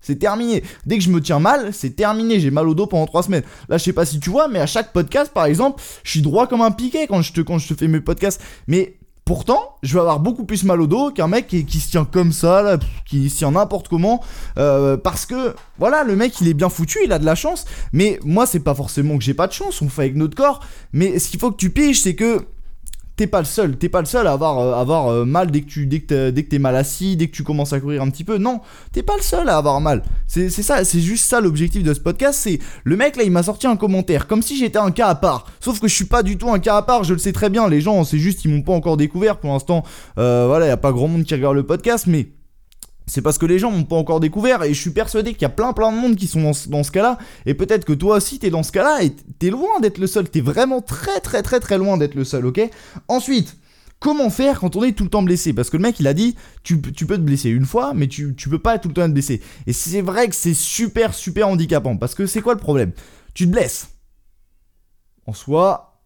c'est 0.00 0.18
terminé. 0.18 0.62
Dès 0.86 0.98
que 0.98 1.04
je 1.04 1.10
me 1.10 1.20
tiens 1.20 1.38
mal, 1.38 1.72
c'est 1.72 1.96
terminé. 1.96 2.40
J'ai 2.40 2.50
mal 2.50 2.68
au 2.68 2.74
dos 2.74 2.86
pendant 2.86 3.06
3 3.06 3.24
semaines. 3.24 3.44
Là, 3.68 3.78
je 3.78 3.84
sais 3.84 3.92
pas 3.92 4.04
si 4.04 4.20
tu 4.20 4.30
vois, 4.30 4.48
mais 4.48 4.58
à 4.58 4.66
chaque 4.66 4.92
podcast, 4.92 5.32
par 5.32 5.46
exemple, 5.46 5.82
je 6.04 6.10
suis 6.10 6.22
droit 6.22 6.46
comme 6.46 6.62
un 6.62 6.72
piquet 6.72 7.06
quand 7.06 7.22
je 7.22 7.32
te, 7.32 7.40
quand 7.40 7.58
je 7.58 7.68
te 7.68 7.74
fais 7.74 7.88
mes 7.88 8.00
podcasts. 8.00 8.42
Mais 8.66 8.98
Pourtant, 9.24 9.76
je 9.84 9.94
vais 9.94 10.00
avoir 10.00 10.18
beaucoup 10.18 10.44
plus 10.44 10.64
mal 10.64 10.80
au 10.80 10.88
dos 10.88 11.12
qu'un 11.12 11.28
mec 11.28 11.46
qui, 11.46 11.80
se 11.80 11.90
tient 11.90 12.04
comme 12.04 12.32
ça, 12.32 12.76
qui 13.06 13.30
se 13.30 13.38
tient 13.38 13.52
n'importe 13.52 13.86
comment, 13.86 14.20
euh, 14.58 14.96
parce 14.96 15.26
que 15.26 15.54
voilà, 15.78 16.02
le 16.02 16.16
mec 16.16 16.40
il 16.40 16.48
est 16.48 16.54
bien 16.54 16.68
foutu, 16.68 16.98
il 17.04 17.12
a 17.12 17.20
de 17.20 17.24
la 17.24 17.36
chance, 17.36 17.64
mais 17.92 18.18
moi 18.24 18.46
c'est 18.46 18.60
pas 18.60 18.74
forcément 18.74 19.16
que 19.16 19.22
j'ai 19.22 19.34
pas 19.34 19.46
de 19.46 19.52
chance, 19.52 19.80
on 19.80 19.88
fait 19.88 20.02
avec 20.02 20.16
notre 20.16 20.36
corps, 20.36 20.58
mais 20.92 21.20
ce 21.20 21.28
qu'il 21.28 21.38
faut 21.38 21.52
que 21.52 21.56
tu 21.56 21.70
piges, 21.70 22.00
c'est 22.00 22.16
que 22.16 22.46
t'es 23.16 23.26
pas 23.26 23.40
le 23.40 23.44
seul, 23.44 23.76
t'es 23.76 23.88
pas 23.88 24.00
le 24.00 24.06
seul 24.06 24.26
à 24.26 24.32
avoir, 24.32 25.08
euh, 25.08 25.22
euh, 25.22 25.24
mal 25.24 25.50
dès 25.50 25.60
que 25.60 25.66
tu 25.66 25.88
que 25.88 26.30
dès 26.30 26.42
t'es 26.42 26.58
mal 26.58 26.76
assis, 26.76 27.16
dès 27.16 27.28
que 27.28 27.32
tu 27.36 27.42
commences 27.42 27.72
à 27.72 27.80
courir 27.80 28.02
un 28.02 28.10
petit 28.10 28.24
peu. 28.24 28.38
Non, 28.38 28.60
t'es 28.92 29.02
pas 29.02 29.16
le 29.16 29.22
seul 29.22 29.48
à 29.48 29.56
avoir 29.56 29.80
mal. 29.80 30.02
C'est 30.26 30.50
ça, 30.50 30.84
c'est 30.84 31.00
juste 31.00 31.24
ça 31.24 31.40
l'objectif 31.40 31.82
de 31.82 31.92
ce 31.92 32.00
podcast. 32.00 32.40
C'est 32.42 32.58
le 32.84 32.96
mec 32.96 33.16
là, 33.16 33.22
il 33.22 33.30
m'a 33.30 33.42
sorti 33.42 33.66
un 33.66 33.76
commentaire 33.76 34.26
comme 34.26 34.42
si 34.42 34.56
j'étais 34.56 34.78
un 34.78 34.90
cas 34.90 35.08
à 35.08 35.14
part. 35.14 35.46
Sauf 35.60 35.80
que 35.80 35.88
je 35.88 35.94
suis 35.94 36.06
pas 36.06 36.22
du 36.22 36.38
tout 36.38 36.50
un 36.50 36.58
cas 36.58 36.76
à 36.76 36.82
part. 36.82 37.04
Je 37.04 37.12
le 37.12 37.18
sais 37.18 37.32
très 37.32 37.50
bien. 37.50 37.68
Les 37.68 37.80
gens, 37.80 38.04
c'est 38.04 38.18
juste 38.18 38.44
ils 38.44 38.50
m'ont 38.50 38.62
pas 38.62 38.72
encore 38.72 38.96
découvert 38.96 39.38
pour 39.38 39.50
l'instant. 39.50 39.82
Euh, 40.18 40.46
voilà, 40.46 40.66
y 40.66 40.70
a 40.70 40.76
pas 40.76 40.92
grand 40.92 41.08
monde 41.08 41.24
qui 41.24 41.34
regarde 41.34 41.54
le 41.54 41.66
podcast, 41.66 42.06
mais 42.06 42.28
c'est 43.06 43.22
parce 43.22 43.38
que 43.38 43.46
les 43.46 43.58
gens 43.58 43.70
m'ont 43.70 43.84
pas 43.84 43.96
encore 43.96 44.20
découvert 44.20 44.62
et 44.62 44.74
je 44.74 44.80
suis 44.80 44.90
persuadé 44.90 45.32
qu'il 45.32 45.42
y 45.42 45.46
a 45.46 45.50
plein 45.50 45.72
plein 45.72 45.92
de 45.92 45.96
monde 45.96 46.16
qui 46.16 46.26
sont 46.26 46.52
dans, 46.68 46.82
ce 46.82 46.90
cas-là 46.90 47.18
et 47.46 47.54
peut-être 47.54 47.84
que 47.84 47.92
toi 47.92 48.16
aussi 48.16 48.38
t'es 48.38 48.50
dans 48.50 48.62
ce 48.62 48.72
cas-là 48.72 49.02
et 49.02 49.10
t'es 49.38 49.50
loin 49.50 49.80
d'être 49.80 49.98
le 49.98 50.06
seul, 50.06 50.28
t'es 50.28 50.40
vraiment 50.40 50.80
très 50.80 51.20
très 51.20 51.42
très 51.42 51.60
très 51.60 51.78
loin 51.78 51.96
d'être 51.96 52.14
le 52.14 52.24
seul, 52.24 52.46
ok? 52.46 52.60
Ensuite, 53.08 53.56
comment 53.98 54.30
faire 54.30 54.60
quand 54.60 54.76
on 54.76 54.84
est 54.84 54.92
tout 54.92 55.04
le 55.04 55.10
temps 55.10 55.22
blessé? 55.22 55.52
Parce 55.52 55.70
que 55.70 55.76
le 55.76 55.82
mec 55.82 55.98
il 56.00 56.06
a 56.06 56.14
dit 56.14 56.36
tu, 56.62 56.78
peux 56.80 56.92
te 56.92 57.16
blesser 57.16 57.50
une 57.50 57.66
fois 57.66 57.92
mais 57.94 58.08
tu, 58.08 58.34
tu 58.34 58.48
peux 58.48 58.58
pas 58.58 58.78
tout 58.78 58.88
le 58.88 58.94
temps 58.94 59.02
être 59.02 59.12
blessé. 59.12 59.40
Et 59.66 59.72
c'est 59.72 60.02
vrai 60.02 60.28
que 60.28 60.34
c'est 60.34 60.54
super 60.54 61.14
super 61.14 61.48
handicapant 61.48 61.96
parce 61.96 62.14
que 62.14 62.26
c'est 62.26 62.40
quoi 62.40 62.54
le 62.54 62.60
problème? 62.60 62.92
Tu 63.34 63.46
te 63.46 63.50
blesses. 63.50 63.88
En 65.26 65.32
soi, 65.32 66.00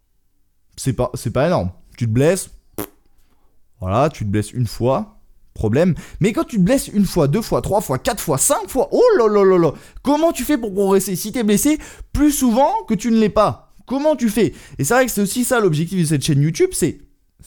c'est 0.76 0.92
pas, 0.92 1.10
c'est 1.14 1.30
pas 1.30 1.46
énorme. 1.46 1.70
Tu 1.96 2.06
te 2.06 2.10
blesses, 2.10 2.50
voilà, 3.80 4.08
tu 4.10 4.24
te 4.24 4.30
blesses 4.30 4.52
une 4.52 4.66
fois, 4.66 5.15
problème. 5.56 5.94
Mais 6.20 6.32
quand 6.32 6.44
tu 6.44 6.56
te 6.56 6.62
blesses 6.62 6.88
une 6.88 7.04
fois, 7.04 7.26
deux 7.26 7.42
fois, 7.42 7.62
trois 7.62 7.80
fois, 7.80 7.98
quatre 7.98 8.20
fois, 8.20 8.38
cinq 8.38 8.68
fois, 8.68 8.88
oh 8.92 9.02
là 9.18 9.72
comment 10.02 10.32
tu 10.32 10.44
fais 10.44 10.58
pour 10.58 10.72
progresser 10.72 11.16
si 11.16 11.32
t'es 11.32 11.42
blessé 11.42 11.78
plus 12.12 12.30
souvent 12.30 12.70
que 12.88 12.94
tu 12.94 13.10
ne 13.10 13.18
l'es 13.18 13.28
pas 13.28 13.66
Comment 13.86 14.16
tu 14.16 14.28
fais? 14.28 14.52
Et 14.78 14.84
c'est 14.84 14.94
vrai 14.94 15.06
que 15.06 15.12
c'est 15.12 15.20
aussi 15.20 15.44
ça 15.44 15.60
l'objectif 15.60 16.00
de 16.00 16.04
cette 16.04 16.24
chaîne 16.24 16.42
YouTube, 16.42 16.70
c'est 16.72 16.98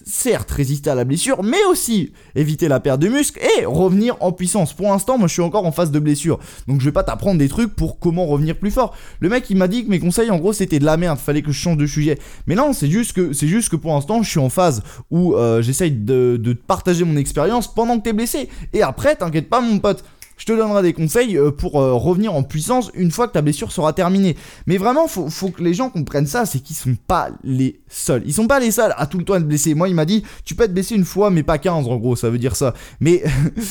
certes 0.05 0.51
résister 0.51 0.89
à 0.89 0.95
la 0.95 1.03
blessure, 1.03 1.43
mais 1.43 1.63
aussi 1.69 2.13
éviter 2.35 2.67
la 2.67 2.79
perte 2.79 2.99
de 2.99 3.07
muscle 3.07 3.39
et 3.59 3.65
revenir 3.65 4.15
en 4.19 4.31
puissance. 4.31 4.73
Pour 4.73 4.87
l'instant, 4.87 5.17
moi 5.17 5.27
je 5.27 5.33
suis 5.33 5.41
encore 5.41 5.65
en 5.65 5.71
phase 5.71 5.91
de 5.91 5.99
blessure, 5.99 6.39
donc 6.67 6.79
je 6.79 6.85
vais 6.85 6.91
pas 6.91 7.03
t'apprendre 7.03 7.39
des 7.39 7.49
trucs 7.49 7.75
pour 7.75 7.99
comment 7.99 8.25
revenir 8.25 8.57
plus 8.57 8.71
fort. 8.71 8.95
Le 9.19 9.29
mec 9.29 9.49
il 9.49 9.57
m'a 9.57 9.67
dit 9.67 9.85
que 9.85 9.89
mes 9.89 9.99
conseils 9.99 10.31
en 10.31 10.37
gros 10.37 10.53
c'était 10.53 10.79
de 10.79 10.85
la 10.85 10.97
merde, 10.97 11.19
fallait 11.19 11.41
que 11.41 11.51
je 11.51 11.59
change 11.59 11.77
de 11.77 11.85
sujet. 11.85 12.17
Mais 12.47 12.55
non, 12.55 12.73
c'est 12.73 12.89
juste 12.89 13.13
que 13.13 13.33
juste 13.33 13.69
que 13.69 13.75
pour 13.75 13.93
l'instant 13.93 14.23
je 14.23 14.29
suis 14.29 14.39
en 14.39 14.49
phase 14.49 14.83
où 15.11 15.35
euh, 15.35 15.61
j'essaye 15.61 15.91
de 15.91 16.53
partager 16.67 17.03
mon 17.03 17.17
expérience 17.17 17.73
pendant 17.73 17.97
que 17.97 18.03
t'es 18.03 18.13
blessé. 18.13 18.49
Et 18.73 18.81
après, 18.81 19.15
t'inquiète 19.15 19.49
pas 19.49 19.61
mon 19.61 19.79
pote 19.79 20.03
je 20.39 20.45
te 20.45 20.53
donnerai 20.53 20.81
des 20.81 20.93
conseils 20.93 21.37
euh, 21.37 21.51
pour 21.51 21.79
euh, 21.79 21.93
revenir 21.93 22.33
en 22.33 22.43
puissance 22.43 22.89
une 22.95 23.11
fois 23.11 23.27
que 23.27 23.33
ta 23.33 23.41
blessure 23.41 23.71
sera 23.71 23.93
terminée. 23.93 24.35
Mais 24.65 24.77
vraiment, 24.77 25.07
faut, 25.07 25.29
faut 25.29 25.49
que 25.49 25.61
les 25.61 25.73
gens 25.73 25.89
comprennent 25.89 26.25
ça, 26.25 26.45
c'est 26.45 26.59
qu'ils 26.59 26.77
sont 26.77 26.95
pas 27.07 27.29
les 27.43 27.81
seuls. 27.89 28.23
Ils 28.25 28.33
sont 28.33 28.47
pas 28.47 28.59
les 28.59 28.71
seuls 28.71 28.93
à 28.97 29.05
tout 29.05 29.17
le 29.17 29.25
temps 29.25 29.35
être 29.35 29.47
blessés. 29.47 29.75
Moi, 29.75 29.89
il 29.89 29.95
m'a 29.95 30.05
dit, 30.05 30.23
tu 30.45 30.55
peux 30.55 30.63
être 30.63 30.73
blessé 30.73 30.95
une 30.95 31.03
fois, 31.03 31.29
mais 31.29 31.43
pas 31.43 31.57
15 31.57 31.87
en 31.87 31.97
gros, 31.97 32.15
ça 32.15 32.29
veut 32.29 32.39
dire 32.39 32.55
ça. 32.55 32.73
Mais 33.01 33.21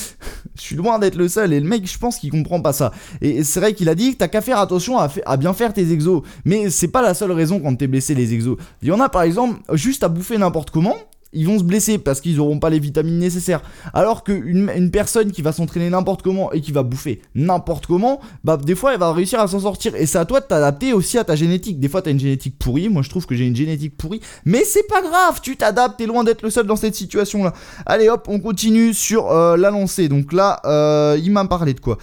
je 0.56 0.60
suis 0.60 0.76
loin 0.76 0.98
d'être 0.98 1.16
le 1.16 1.28
seul 1.28 1.54
et 1.54 1.60
le 1.60 1.66
mec, 1.66 1.90
je 1.90 1.98
pense 1.98 2.18
qu'il 2.18 2.30
comprend 2.30 2.60
pas 2.60 2.74
ça. 2.74 2.92
Et 3.22 3.44
c'est 3.44 3.60
vrai 3.60 3.72
qu'il 3.72 3.88
a 3.88 3.94
dit 3.94 4.16
t'as 4.16 4.28
qu'à 4.28 4.42
faire 4.42 4.58
attention 4.58 4.98
à, 4.98 5.08
à, 5.24 5.36
bien 5.38 5.54
faire 5.54 5.72
tes 5.72 5.90
exos. 5.90 6.22
Mais 6.44 6.68
c'est 6.68 6.88
pas 6.88 7.00
la 7.00 7.14
seule 7.14 7.32
raison 7.32 7.60
quand 7.60 7.74
t'es 7.76 7.86
blessé 7.86 8.14
les 8.14 8.34
exos. 8.34 8.58
Il 8.82 8.88
y 8.88 8.92
en 8.92 9.00
a 9.00 9.08
par 9.08 9.22
exemple 9.22 9.58
juste 9.72 10.04
à 10.04 10.08
bouffer 10.08 10.36
n'importe 10.36 10.70
comment 10.70 10.96
ils 11.32 11.46
vont 11.46 11.58
se 11.58 11.64
blesser 11.64 11.98
parce 11.98 12.20
qu'ils 12.20 12.36
n'auront 12.36 12.58
pas 12.58 12.70
les 12.70 12.78
vitamines 12.78 13.18
nécessaires. 13.18 13.62
Alors 13.92 14.24
qu'une 14.24 14.70
une 14.74 14.90
personne 14.90 15.30
qui 15.30 15.42
va 15.42 15.52
s'entraîner 15.52 15.90
n'importe 15.90 16.22
comment 16.22 16.52
et 16.52 16.60
qui 16.60 16.72
va 16.72 16.82
bouffer 16.82 17.20
n'importe 17.34 17.86
comment, 17.86 18.20
bah 18.44 18.56
des 18.56 18.74
fois 18.74 18.94
elle 18.94 19.00
va 19.00 19.12
réussir 19.12 19.40
à 19.40 19.46
s'en 19.46 19.60
sortir. 19.60 19.94
Et 19.94 20.06
c'est 20.06 20.18
à 20.18 20.24
toi 20.24 20.40
de 20.40 20.46
t'adapter 20.46 20.92
aussi 20.92 21.18
à 21.18 21.24
ta 21.24 21.36
génétique. 21.36 21.80
Des 21.80 21.88
fois 21.88 22.02
t'as 22.02 22.10
une 22.10 22.20
génétique 22.20 22.58
pourrie, 22.58 22.88
moi 22.88 23.02
je 23.02 23.10
trouve 23.10 23.26
que 23.26 23.34
j'ai 23.34 23.46
une 23.46 23.56
génétique 23.56 23.96
pourrie, 23.96 24.20
mais 24.44 24.64
c'est 24.64 24.86
pas 24.88 25.02
grave, 25.02 25.40
tu 25.42 25.56
t'adaptes, 25.56 25.98
t'es 25.98 26.06
loin 26.06 26.24
d'être 26.24 26.42
le 26.42 26.50
seul 26.50 26.66
dans 26.66 26.76
cette 26.76 26.94
situation 26.94 27.44
là. 27.44 27.52
Allez 27.86 28.08
hop, 28.08 28.26
on 28.28 28.40
continue 28.40 28.94
sur 28.94 29.30
euh, 29.30 29.56
la 29.56 29.70
lancée. 29.70 30.08
Donc 30.08 30.32
là, 30.32 30.60
euh, 30.64 31.18
il 31.22 31.30
m'a 31.30 31.44
parlé 31.46 31.74
de 31.74 31.80
quoi? 31.80 31.98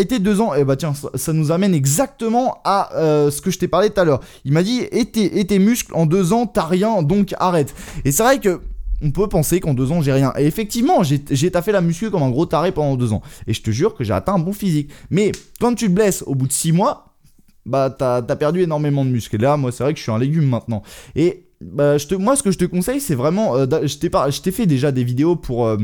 Été 0.00 0.18
deux 0.18 0.40
ans, 0.40 0.54
et 0.54 0.64
bah 0.64 0.76
tiens, 0.76 0.92
ça, 1.14 1.32
nous 1.32 1.52
amène 1.52 1.74
exactement 1.74 2.60
à 2.64 2.94
euh, 2.94 3.30
ce 3.30 3.40
que 3.40 3.50
je 3.50 3.58
t'ai 3.58 3.68
parlé 3.68 3.90
tout 3.90 4.00
à 4.00 4.04
l'heure. 4.04 4.20
Il 4.44 4.52
m'a 4.52 4.62
dit, 4.62 4.82
et 4.90 5.04
tes, 5.06 5.58
muscles 5.58 5.92
en 5.94 6.06
deux 6.06 6.32
ans, 6.32 6.46
t'as 6.46 6.66
rien, 6.66 7.02
donc 7.02 7.34
arrête. 7.38 7.74
Et 8.04 8.12
c'est 8.12 8.22
vrai 8.22 8.38
que 8.40 8.60
on 9.02 9.10
peut 9.10 9.28
penser 9.28 9.60
qu'en 9.60 9.74
deux 9.74 9.92
ans 9.92 10.00
j'ai 10.00 10.12
rien. 10.12 10.32
Et 10.38 10.46
effectivement, 10.46 11.02
j'ai 11.02 11.50
taffé 11.50 11.70
la 11.70 11.82
muscu 11.82 12.10
comme 12.10 12.22
un 12.22 12.30
gros 12.30 12.46
taré 12.46 12.72
pendant 12.72 12.96
deux 12.96 13.12
ans. 13.12 13.20
Et 13.46 13.52
je 13.52 13.62
te 13.62 13.70
jure 13.70 13.94
que 13.94 14.04
j'ai 14.04 14.14
atteint 14.14 14.34
un 14.34 14.38
bon 14.38 14.54
physique. 14.54 14.90
Mais 15.10 15.32
quand 15.60 15.74
tu 15.74 15.88
te 15.88 15.92
blesses 15.92 16.22
au 16.26 16.34
bout 16.34 16.46
de 16.46 16.52
six 16.52 16.72
mois, 16.72 17.14
bah 17.66 17.90
t'as 17.90 18.16
as 18.16 18.36
perdu 18.36 18.62
énormément 18.62 19.04
de 19.04 19.10
muscles. 19.10 19.34
Et 19.34 19.38
là, 19.38 19.58
moi 19.58 19.70
c'est 19.70 19.84
vrai 19.84 19.92
que 19.92 19.98
je 19.98 20.02
suis 20.02 20.12
un 20.12 20.18
légume 20.18 20.48
maintenant. 20.48 20.82
Et 21.14 21.46
bah, 21.60 21.96
moi 22.18 22.36
ce 22.36 22.42
que 22.42 22.50
je 22.50 22.58
te 22.58 22.64
conseille, 22.64 23.00
c'est 23.00 23.14
vraiment, 23.14 23.56
euh, 23.56 23.66
je 23.84 24.40
t'ai 24.40 24.50
fait 24.50 24.66
déjà 24.66 24.92
des 24.92 25.04
vidéos 25.04 25.36
pour 25.36 25.66
euh, 25.66 25.76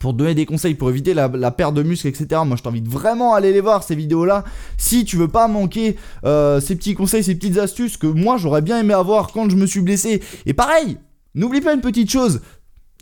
pour 0.00 0.14
donner 0.14 0.34
des 0.34 0.46
conseils 0.46 0.74
pour 0.74 0.90
éviter 0.90 1.14
la, 1.14 1.28
perte 1.50 1.74
de 1.74 1.82
muscles, 1.82 2.08
etc. 2.08 2.40
Moi, 2.44 2.56
je 2.56 2.62
t'invite 2.62 2.88
vraiment 2.88 3.34
à 3.34 3.36
aller 3.36 3.52
les 3.52 3.60
voir 3.60 3.84
ces 3.84 3.94
vidéos-là. 3.94 4.44
Si 4.78 5.04
tu 5.04 5.16
veux 5.16 5.28
pas 5.28 5.46
manquer 5.46 5.96
euh, 6.24 6.58
ces 6.58 6.74
petits 6.74 6.94
conseils, 6.94 7.22
ces 7.22 7.34
petites 7.34 7.58
astuces 7.58 7.98
que 7.98 8.06
moi 8.06 8.38
j'aurais 8.38 8.62
bien 8.62 8.80
aimé 8.80 8.94
avoir 8.94 9.30
quand 9.30 9.48
je 9.50 9.56
me 9.56 9.66
suis 9.66 9.82
blessé. 9.82 10.22
Et 10.46 10.54
pareil, 10.54 10.96
n'oublie 11.34 11.60
pas 11.60 11.74
une 11.74 11.82
petite 11.82 12.10
chose. 12.10 12.40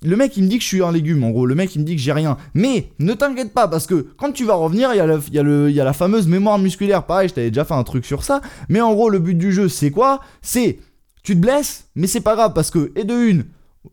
Le 0.02 0.16
mec 0.16 0.36
il 0.36 0.44
me 0.44 0.48
dit 0.48 0.58
que 0.58 0.62
je 0.62 0.68
suis 0.68 0.82
un 0.82 0.92
légume 0.92 1.24
en 1.24 1.30
gros, 1.30 1.46
le 1.46 1.54
mec 1.54 1.74
il 1.74 1.80
me 1.80 1.84
dit 1.84 1.94
que 1.94 2.02
j'ai 2.02 2.12
rien. 2.12 2.36
Mais 2.52 2.90
ne 2.98 3.14
t'inquiète 3.14 3.54
pas 3.54 3.68
parce 3.68 3.86
que 3.86 4.08
quand 4.16 4.32
tu 4.32 4.44
vas 4.44 4.54
revenir, 4.54 4.90
il 4.92 5.34
y, 5.34 5.80
a 5.80 5.84
la 5.84 5.92
fameuse 5.92 6.26
mémoire 6.26 6.58
musculaire. 6.58 7.06
Pareil, 7.06 7.28
je 7.28 7.34
t'avais 7.34 7.50
déjà 7.50 7.64
fait 7.64 7.74
un 7.74 7.84
truc 7.84 8.04
sur 8.04 8.24
ça. 8.24 8.40
Mais 8.68 8.80
en 8.80 8.92
gros, 8.92 9.08
le 9.08 9.20
but 9.20 9.36
du 9.36 9.52
jeu 9.52 9.68
c'est 9.68 9.92
quoi? 9.92 10.20
C'est 10.42 10.80
tu 11.22 11.34
te 11.34 11.40
blesses, 11.40 11.86
mais 11.94 12.08
c'est 12.08 12.22
pas 12.22 12.34
grave 12.34 12.54
parce 12.54 12.70
que, 12.72 12.90
et 12.96 13.04
de 13.04 13.14
une, 13.14 13.44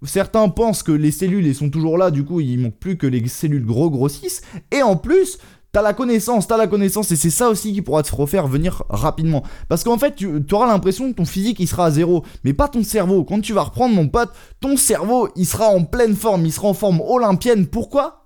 Certains 0.04 0.50
pensent 0.50 0.84
que 0.84 0.92
les 0.92 1.12
cellules 1.12 1.48
elles 1.48 1.56
sont 1.56 1.70
toujours 1.70 1.98
là, 1.98 2.12
du 2.12 2.24
coup 2.24 2.40
il 2.40 2.60
manque 2.60 2.78
plus 2.80 2.98
que 2.98 3.08
les 3.08 3.28
cellules 3.28 3.66
gros 3.66 3.90
grossissent. 3.90 4.42
Et 4.72 4.82
en 4.82 4.96
plus, 4.96 5.38
t'as 5.72 5.82
la 5.82 5.94
connaissance, 5.94 6.48
t'as 6.48 6.56
la 6.56 6.68
connaissance, 6.68 7.12
et 7.12 7.18
c'est 7.18 7.30
ça 7.30 7.50
aussi 7.50 7.74
qui 7.74 7.82
pourra 7.82 8.02
te 8.02 8.16
refaire 8.16 8.48
venir 8.48 8.84
rapidement. 8.90 9.44
Parce 9.68 9.84
qu'en 9.84 9.98
fait, 9.98 10.16
tu 10.16 10.30
auras 10.54 10.68
l'impression 10.68 11.12
que 11.12 11.18
ton 11.18 11.26
physique 11.26 11.60
il 11.60 11.68
sera 11.68 11.88
à 11.88 11.92
zéro, 11.92 12.24
mais 12.46 12.54
pas 12.54 12.70
ton 12.70 12.84
cerveau. 12.84 13.26
Quand 13.26 13.42
tu 13.42 13.52
vas 13.52 13.64
reprendre 13.64 13.94
mon 13.94 14.08
pote, 14.08 14.32
ton 14.62 14.78
cerveau 14.78 15.28
il 15.36 15.46
sera 15.46 15.68
en 15.68 15.84
pleine 15.84 16.16
forme, 16.16 16.46
il 16.46 16.54
sera 16.54 16.70
en 16.70 16.74
forme 16.74 17.02
olympienne. 17.02 17.68
Pourquoi? 17.68 18.22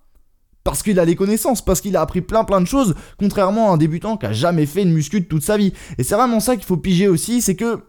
Parce 0.64 0.84
qu'il 0.84 1.00
a 1.00 1.06
les 1.06 1.16
connaissances, 1.16 1.64
parce 1.64 1.82
qu'il 1.82 1.96
a 1.96 2.02
appris 2.02 2.22
plein 2.22 2.44
plein 2.44 2.62
de 2.62 2.68
choses, 2.68 2.94
contrairement 3.18 3.72
à 3.72 3.74
un 3.74 3.78
débutant 3.78 4.18
qui 4.18 4.28
a 4.28 4.34
jamais 4.34 4.68
fait 4.68 4.84
une 4.84 4.94
muscu 4.94 5.22
de 5.22 5.26
toute 5.26 5.42
sa 5.42 5.58
vie. 5.58 5.74
Et 5.98 6.04
c'est 6.04 6.14
vraiment 6.16 6.40
ça 6.40 6.56
qu'il 6.56 6.66
faut 6.66 6.78
piger 6.78 7.08
aussi, 7.08 7.42
c'est 7.42 7.56
que 7.56 7.80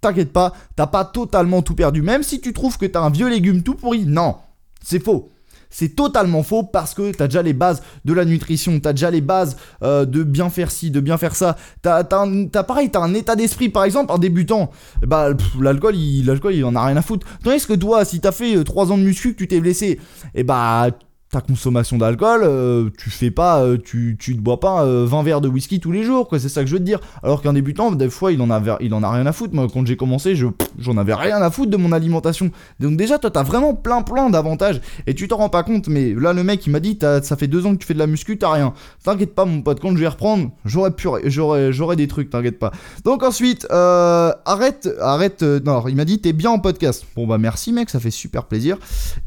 t'inquiète 0.00 0.32
pas, 0.32 0.52
t'as 0.76 0.86
pas 0.86 1.04
totalement 1.04 1.62
tout 1.62 1.74
perdu. 1.74 2.02
Même 2.02 2.22
si 2.22 2.40
tu 2.40 2.52
trouves 2.52 2.78
que 2.78 2.86
t'as 2.86 3.00
un 3.00 3.10
vieux 3.10 3.28
légume 3.28 3.62
tout 3.62 3.74
pourri, 3.74 4.04
non, 4.06 4.36
c'est 4.82 5.02
faux. 5.02 5.30
C'est 5.68 5.90
totalement 5.90 6.42
faux 6.42 6.62
parce 6.62 6.94
que 6.94 7.12
t'as 7.12 7.26
déjà 7.26 7.42
les 7.42 7.52
bases 7.52 7.82
de 8.04 8.12
la 8.12 8.24
nutrition, 8.24 8.78
t'as 8.80 8.92
déjà 8.92 9.10
les 9.10 9.20
bases 9.20 9.56
euh, 9.82 10.04
de 10.04 10.22
bien 10.22 10.48
faire 10.48 10.70
ci, 10.70 10.90
de 10.90 11.00
bien 11.00 11.18
faire 11.18 11.34
ça. 11.34 11.56
T'as, 11.82 11.98
as, 11.98 12.64
pareil, 12.64 12.90
t'as 12.90 13.00
un 13.00 13.14
état 13.14 13.36
d'esprit, 13.36 13.68
par 13.68 13.84
exemple, 13.84 14.12
en 14.12 14.18
débutant. 14.18 14.70
Bah, 15.02 15.30
l'alcool, 15.60 15.96
il, 15.96 16.24
l'alcool, 16.24 16.54
il 16.54 16.64
en 16.64 16.76
a 16.76 16.86
rien 16.86 16.96
à 16.96 17.02
foutre. 17.02 17.26
Tandis 17.42 17.66
que 17.66 17.74
toi, 17.74 18.04
si 18.04 18.20
t'as 18.20 18.32
fait 18.32 18.62
3 18.62 18.86
euh, 18.86 18.94
ans 18.94 18.98
de 18.98 19.02
muscu, 19.02 19.32
que 19.34 19.38
tu 19.38 19.48
t'es 19.48 19.60
blessé, 19.60 19.86
et 19.86 20.00
eh 20.36 20.44
bah, 20.44 20.88
ta 21.36 21.42
consommation 21.42 21.98
d'alcool, 21.98 22.40
euh, 22.44 22.88
tu 22.96 23.10
fais 23.10 23.30
pas, 23.30 23.60
euh, 23.60 23.76
tu, 23.76 24.16
tu 24.18 24.34
te 24.34 24.40
bois 24.40 24.58
pas 24.58 24.86
20 24.86 25.22
verres 25.22 25.40
de 25.42 25.48
whisky 25.48 25.80
tous 25.80 25.92
les 25.92 26.02
jours, 26.02 26.28
quoi, 26.28 26.38
c'est 26.38 26.48
ça 26.48 26.62
que 26.62 26.66
je 26.66 26.72
veux 26.72 26.78
te 26.78 26.84
dire. 26.84 26.98
Alors 27.22 27.42
qu'un 27.42 27.52
débutant, 27.52 27.90
des 27.92 28.08
fois, 28.08 28.32
il 28.32 28.40
en, 28.40 28.48
avait, 28.48 28.72
il 28.80 28.94
en 28.94 29.02
a 29.02 29.10
rien 29.10 29.26
à 29.26 29.32
foutre. 29.32 29.54
Moi, 29.54 29.66
quand 29.70 29.86
j'ai 29.86 29.96
commencé, 29.96 30.34
je, 30.34 30.46
j'en 30.78 30.96
avais 30.96 31.12
rien 31.12 31.42
à 31.42 31.50
foutre 31.50 31.70
de 31.70 31.76
mon 31.76 31.92
alimentation. 31.92 32.50
Donc 32.80 32.96
déjà, 32.96 33.18
toi, 33.18 33.30
t'as 33.30 33.42
vraiment 33.42 33.74
plein 33.74 34.00
plein 34.00 34.30
d'avantages 34.30 34.80
et 35.06 35.14
tu 35.14 35.28
t'en 35.28 35.36
rends 35.36 35.48
pas 35.50 35.62
compte. 35.62 35.88
Mais 35.88 36.14
là, 36.14 36.32
le 36.32 36.42
mec, 36.42 36.66
il 36.66 36.70
m'a 36.70 36.80
dit, 36.80 36.98
ça 37.00 37.36
fait 37.36 37.48
deux 37.48 37.66
ans 37.66 37.72
que 37.74 37.80
tu 37.80 37.86
fais 37.86 37.94
de 37.94 37.98
la 37.98 38.06
muscu, 38.06 38.38
t'as 38.38 38.52
rien. 38.52 38.72
T'inquiète 39.04 39.34
pas, 39.34 39.44
mon 39.44 39.60
pote, 39.60 39.80
quand 39.80 39.90
je 39.90 40.00
vais 40.00 40.08
reprendre, 40.08 40.50
j'aurai 40.64 40.90
j'aurai, 41.24 41.72
j'aurai 41.72 41.96
des 41.96 42.08
trucs, 42.08 42.30
t'inquiète 42.30 42.58
pas. 42.58 42.72
Donc 43.04 43.22
ensuite, 43.22 43.66
arrête, 43.70 44.88
arrête. 45.00 45.42
non, 45.42 45.86
il 45.86 45.96
m'a 45.96 46.06
dit, 46.06 46.18
t'es 46.18 46.32
bien 46.32 46.50
en 46.50 46.58
podcast. 46.58 47.04
Bon 47.14 47.26
bah 47.26 47.36
merci, 47.36 47.72
mec, 47.72 47.90
ça 47.90 48.00
fait 48.00 48.10
super 48.10 48.44
plaisir. 48.44 48.78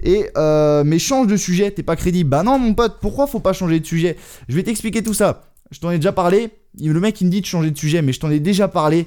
Et 0.02 0.26
mais 0.36 0.98
change 0.98 1.28
de 1.28 1.38
sujet, 1.38 1.70
t'es 1.70 1.84
pas 1.84 1.96
Bah 2.26 2.44
non, 2.44 2.60
mon 2.60 2.74
pote, 2.74 2.98
pourquoi 3.02 3.28
faut 3.28 3.40
pas 3.40 3.54
changer 3.54 3.80
de 3.80 3.86
sujet? 3.86 4.18
Je 4.48 4.56
vais 4.56 4.64
t'expliquer 4.64 5.04
tout 5.04 5.14
ça. 5.14 5.44
Je 5.72 5.80
t'en 5.80 5.92
ai 5.92 5.98
déjà 5.98 6.12
parlé. 6.12 6.50
Le 6.80 7.00
mec, 7.00 7.20
il 7.22 7.26
me 7.26 7.32
dit 7.32 7.42
de 7.42 7.46
changer 7.46 7.72
de 7.72 7.78
sujet, 7.78 8.02
mais 8.02 8.14
je 8.14 8.20
t'en 8.20 8.30
ai 8.32 8.40
déjà 8.40 8.68
parlé. 8.68 9.06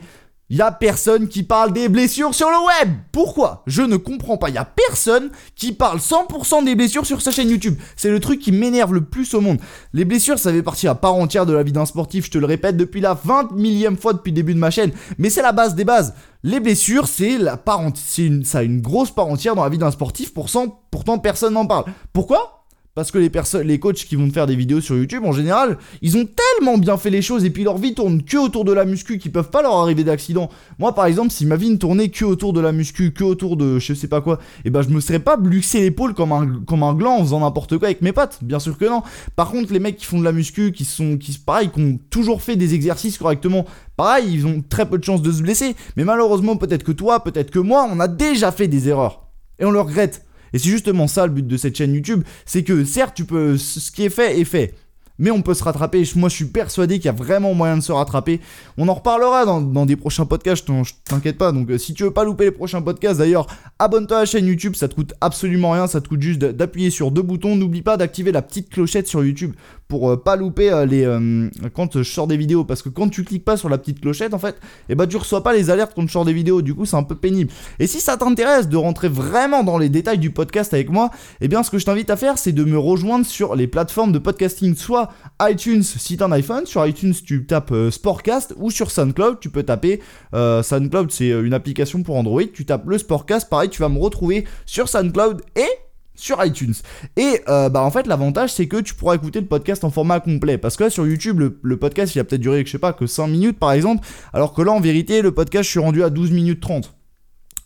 Il 0.50 0.60
a 0.60 0.70
personne 0.70 1.28
qui 1.28 1.44
parle 1.44 1.72
des 1.72 1.88
blessures 1.88 2.34
sur 2.34 2.48
le 2.50 2.56
web. 2.66 2.94
Pourquoi? 3.10 3.62
Je 3.66 3.80
ne 3.80 3.96
comprends 3.96 4.36
pas. 4.36 4.50
Il 4.50 4.54
y 4.54 4.58
a 4.58 4.66
personne 4.66 5.30
qui 5.56 5.72
parle 5.72 5.96
100% 5.96 6.66
des 6.66 6.74
blessures 6.74 7.06
sur 7.06 7.22
sa 7.22 7.30
chaîne 7.30 7.48
YouTube. 7.48 7.78
C'est 7.96 8.10
le 8.10 8.20
truc 8.20 8.38
qui 8.38 8.52
m'énerve 8.52 8.92
le 8.92 9.02
plus 9.02 9.32
au 9.32 9.40
monde. 9.40 9.58
Les 9.94 10.04
blessures, 10.04 10.38
ça 10.38 10.52
fait 10.52 10.62
partie 10.62 10.88
à 10.88 10.94
part 10.94 11.14
entière 11.14 11.46
de 11.46 11.54
la 11.54 11.62
vie 11.62 11.72
d'un 11.72 11.86
sportif. 11.86 12.26
Je 12.26 12.32
te 12.32 12.36
le 12.36 12.44
répète 12.44 12.76
depuis 12.76 13.00
la 13.00 13.14
20 13.14 13.52
millième 13.52 13.96
fois 13.96 14.12
depuis 14.12 14.30
le 14.30 14.36
début 14.36 14.52
de 14.52 14.58
ma 14.58 14.70
chaîne. 14.70 14.92
Mais 15.16 15.30
c'est 15.30 15.40
la 15.40 15.52
base 15.52 15.74
des 15.74 15.84
bases. 15.84 16.12
Les 16.42 16.60
blessures, 16.60 17.08
c'est 17.08 17.38
la 17.38 17.56
part 17.56 17.80
une, 18.18 18.44
ça 18.44 18.58
a 18.58 18.62
une 18.62 18.82
grosse 18.82 19.10
part 19.10 19.28
entière 19.28 19.54
dans 19.54 19.64
la 19.64 19.70
vie 19.70 19.78
d'un 19.78 19.90
sportif. 19.90 20.34
pourtant, 20.34 21.18
personne 21.18 21.54
n'en 21.54 21.66
parle. 21.66 21.86
Pourquoi? 22.12 22.61
Parce 22.94 23.10
que 23.10 23.18
les 23.18 23.30
personnes, 23.30 23.66
les 23.66 23.78
coachs 23.78 24.04
qui 24.04 24.16
vont 24.16 24.28
te 24.28 24.34
faire 24.34 24.46
des 24.46 24.54
vidéos 24.54 24.82
sur 24.82 24.96
YouTube, 24.96 25.24
en 25.24 25.32
général, 25.32 25.78
ils 26.02 26.18
ont 26.18 26.26
tellement 26.26 26.76
bien 26.76 26.98
fait 26.98 27.08
les 27.08 27.22
choses 27.22 27.44
et 27.44 27.50
puis 27.50 27.64
leur 27.64 27.78
vie 27.78 27.94
tourne 27.94 28.22
que 28.22 28.36
autour 28.36 28.66
de 28.66 28.72
la 28.72 28.84
muscu 28.84 29.16
qu'ils 29.16 29.32
peuvent 29.32 29.50
pas 29.50 29.62
leur 29.62 29.76
arriver 29.76 30.04
d'accident. 30.04 30.50
Moi, 30.78 30.94
par 30.94 31.06
exemple, 31.06 31.30
si 31.30 31.46
ma 31.46 31.56
vie 31.56 31.70
ne 31.70 31.76
tournait 31.76 32.10
que 32.10 32.26
autour 32.26 32.52
de 32.52 32.60
la 32.60 32.70
muscu, 32.72 33.12
que 33.12 33.24
autour 33.24 33.56
de 33.56 33.78
je 33.78 33.94
sais 33.94 34.08
pas 34.08 34.20
quoi, 34.20 34.34
et 34.58 34.66
eh 34.66 34.70
ben 34.70 34.82
je 34.82 34.90
me 34.90 35.00
serais 35.00 35.20
pas 35.20 35.38
luxé 35.42 35.80
l'épaule 35.80 36.12
comme 36.12 36.32
un, 36.32 36.60
comme 36.66 36.82
un 36.82 36.92
gland 36.92 37.16
en 37.16 37.20
faisant 37.20 37.40
n'importe 37.40 37.78
quoi 37.78 37.88
avec 37.88 38.02
mes 38.02 38.12
potes. 38.12 38.38
Bien 38.42 38.58
sûr 38.58 38.76
que 38.76 38.84
non. 38.84 39.02
Par 39.36 39.50
contre, 39.50 39.72
les 39.72 39.80
mecs 39.80 39.96
qui 39.96 40.04
font 40.04 40.18
de 40.18 40.24
la 40.24 40.32
muscu, 40.32 40.72
qui 40.72 40.84
sont, 40.84 41.16
qui, 41.16 41.38
pareil, 41.38 41.70
qui 41.70 41.80
ont 41.80 41.98
toujours 42.10 42.42
fait 42.42 42.56
des 42.56 42.74
exercices 42.74 43.16
correctement, 43.16 43.64
pareil, 43.96 44.26
ils 44.30 44.46
ont 44.46 44.62
très 44.68 44.86
peu 44.86 44.98
de 44.98 45.04
chances 45.04 45.22
de 45.22 45.32
se 45.32 45.42
blesser. 45.42 45.76
Mais 45.96 46.04
malheureusement, 46.04 46.56
peut-être 46.56 46.84
que 46.84 46.92
toi, 46.92 47.24
peut-être 47.24 47.50
que 47.50 47.58
moi, 47.58 47.88
on 47.90 48.00
a 48.00 48.08
déjà 48.08 48.52
fait 48.52 48.68
des 48.68 48.90
erreurs. 48.90 49.28
Et 49.58 49.64
on 49.64 49.70
le 49.70 49.80
regrette. 49.80 50.26
Et 50.52 50.58
c'est 50.58 50.68
justement 50.68 51.06
ça 51.06 51.26
le 51.26 51.32
but 51.32 51.46
de 51.46 51.56
cette 51.56 51.76
chaîne 51.76 51.94
YouTube, 51.94 52.22
c'est 52.46 52.62
que 52.62 52.84
certes 52.84 53.14
tu 53.14 53.24
peux, 53.24 53.56
ce 53.56 53.90
qui 53.90 54.04
est 54.04 54.10
fait 54.10 54.40
est 54.40 54.44
fait, 54.44 54.74
mais 55.18 55.30
on 55.30 55.42
peut 55.42 55.54
se 55.54 55.62
rattraper. 55.62 56.02
Moi, 56.16 56.28
je 56.28 56.34
suis 56.34 56.44
persuadé 56.46 56.96
qu'il 56.96 57.06
y 57.06 57.08
a 57.08 57.12
vraiment 57.12 57.54
moyen 57.54 57.76
de 57.76 57.82
se 57.82 57.92
rattraper. 57.92 58.40
On 58.76 58.88
en 58.88 58.94
reparlera 58.94 59.44
dans, 59.44 59.86
des 59.86 59.96
prochains 59.96 60.26
podcasts, 60.26 60.66
je 60.66 60.92
t'inquiète 61.04 61.38
pas. 61.38 61.52
Donc, 61.52 61.70
euh, 61.70 61.78
si 61.78 61.94
tu 61.94 62.02
veux 62.02 62.10
pas 62.10 62.24
louper 62.24 62.44
les 62.44 62.50
prochains 62.50 62.82
podcasts, 62.82 63.18
d'ailleurs, 63.18 63.46
abonne-toi 63.78 64.16
à 64.16 64.20
la 64.20 64.26
chaîne 64.26 64.46
YouTube, 64.46 64.74
ça 64.74 64.88
te 64.88 64.94
coûte 64.94 65.14
absolument 65.20 65.70
rien, 65.70 65.86
ça 65.86 66.00
te 66.00 66.08
coûte 66.08 66.22
juste 66.22 66.40
d'appuyer 66.40 66.90
sur 66.90 67.10
deux 67.10 67.22
boutons. 67.22 67.56
N'oublie 67.56 67.82
pas 67.82 67.96
d'activer 67.96 68.32
la 68.32 68.42
petite 68.42 68.68
clochette 68.68 69.06
sur 69.06 69.24
YouTube 69.24 69.52
pour 69.92 70.10
euh, 70.10 70.16
pas 70.16 70.36
louper 70.36 70.72
euh, 70.72 70.86
les 70.86 71.70
quand 71.74 71.98
je 71.98 72.02
sors 72.02 72.26
des 72.26 72.38
vidéos. 72.38 72.64
Parce 72.64 72.80
que 72.80 72.88
quand 72.88 73.10
tu 73.10 73.24
cliques 73.24 73.44
pas 73.44 73.58
sur 73.58 73.68
la 73.68 73.76
petite 73.76 74.00
clochette 74.00 74.32
en 74.32 74.38
fait 74.38 74.54
et 74.88 74.92
eh 74.92 74.94
ben 74.94 75.06
tu 75.06 75.18
reçois 75.18 75.42
pas 75.42 75.52
les 75.52 75.68
alertes 75.68 75.92
quand 75.94 76.06
je 76.06 76.12
sors 76.12 76.24
des 76.24 76.32
vidéos. 76.32 76.62
Du 76.62 76.74
coup 76.74 76.86
c'est 76.86 76.96
un 76.96 77.02
peu 77.02 77.14
pénible. 77.14 77.50
Et 77.78 77.86
si 77.86 78.00
ça 78.00 78.16
t'intéresse 78.16 78.70
de 78.70 78.78
rentrer 78.78 79.08
vraiment 79.08 79.64
dans 79.64 79.76
les 79.76 79.90
détails 79.90 80.18
du 80.18 80.30
podcast 80.30 80.72
avec 80.72 80.88
moi 80.88 81.10
et 81.12 81.44
eh 81.44 81.48
bien 81.48 81.62
ce 81.62 81.70
que 81.70 81.76
je 81.76 81.84
t'invite 81.84 82.08
à 82.08 82.16
faire 82.16 82.38
c'est 82.38 82.52
de 82.52 82.64
me 82.64 82.78
rejoindre 82.78 83.26
sur 83.26 83.54
les 83.54 83.66
plateformes 83.66 84.12
de 84.12 84.18
podcasting 84.18 84.74
soit 84.76 85.10
iTunes 85.42 85.82
si 85.82 86.16
t'as 86.16 86.24
un 86.24 86.32
iPhone. 86.32 86.64
Sur 86.64 86.86
iTunes 86.86 87.12
tu 87.12 87.44
tapes 87.44 87.74
Sportcast 87.90 88.54
ou 88.56 88.70
sur 88.70 88.90
SoundCloud 88.90 89.40
tu 89.40 89.50
peux 89.50 89.62
taper 89.62 90.00
SoundCloud 90.32 91.10
c'est 91.10 91.28
une 91.28 91.52
application 91.52 92.02
pour 92.02 92.16
Android. 92.16 92.44
Tu 92.54 92.64
tapes 92.64 92.86
le 92.86 92.96
Sportcast. 92.96 93.50
Pareil 93.50 93.68
tu 93.68 93.82
vas 93.82 93.90
me 93.90 93.98
retrouver 93.98 94.46
sur 94.64 94.88
SoundCloud 94.88 95.42
et 95.54 95.81
sur 96.14 96.44
iTunes. 96.44 96.74
Et 97.16 97.40
euh, 97.48 97.68
bah 97.68 97.82
en 97.82 97.90
fait 97.90 98.06
l'avantage 98.06 98.52
c'est 98.52 98.66
que 98.66 98.78
tu 98.78 98.94
pourras 98.94 99.14
écouter 99.14 99.40
le 99.40 99.46
podcast 99.46 99.84
en 99.84 99.90
format 99.90 100.20
complet. 100.20 100.58
Parce 100.58 100.76
que 100.76 100.84
là 100.84 100.90
sur 100.90 101.06
YouTube 101.06 101.40
le, 101.62 101.76
podcast 101.76 102.14
il 102.14 102.20
a 102.20 102.24
peut-être 102.24 102.40
duré 102.40 102.62
je 102.64 102.70
sais 102.70 102.78
pas 102.78 102.92
que 102.92 103.06
5 103.06 103.26
minutes 103.26 103.58
par 103.58 103.72
exemple. 103.72 104.06
Alors 104.32 104.52
que 104.54 104.62
là 104.62 104.72
en 104.72 104.80
vérité 104.80 105.22
le 105.22 105.32
podcast 105.32 105.64
je 105.64 105.70
suis 105.70 105.80
rendu 105.80 106.02
à 106.02 106.10
12 106.10 106.30
minutes 106.30 106.60
30. 106.60 106.94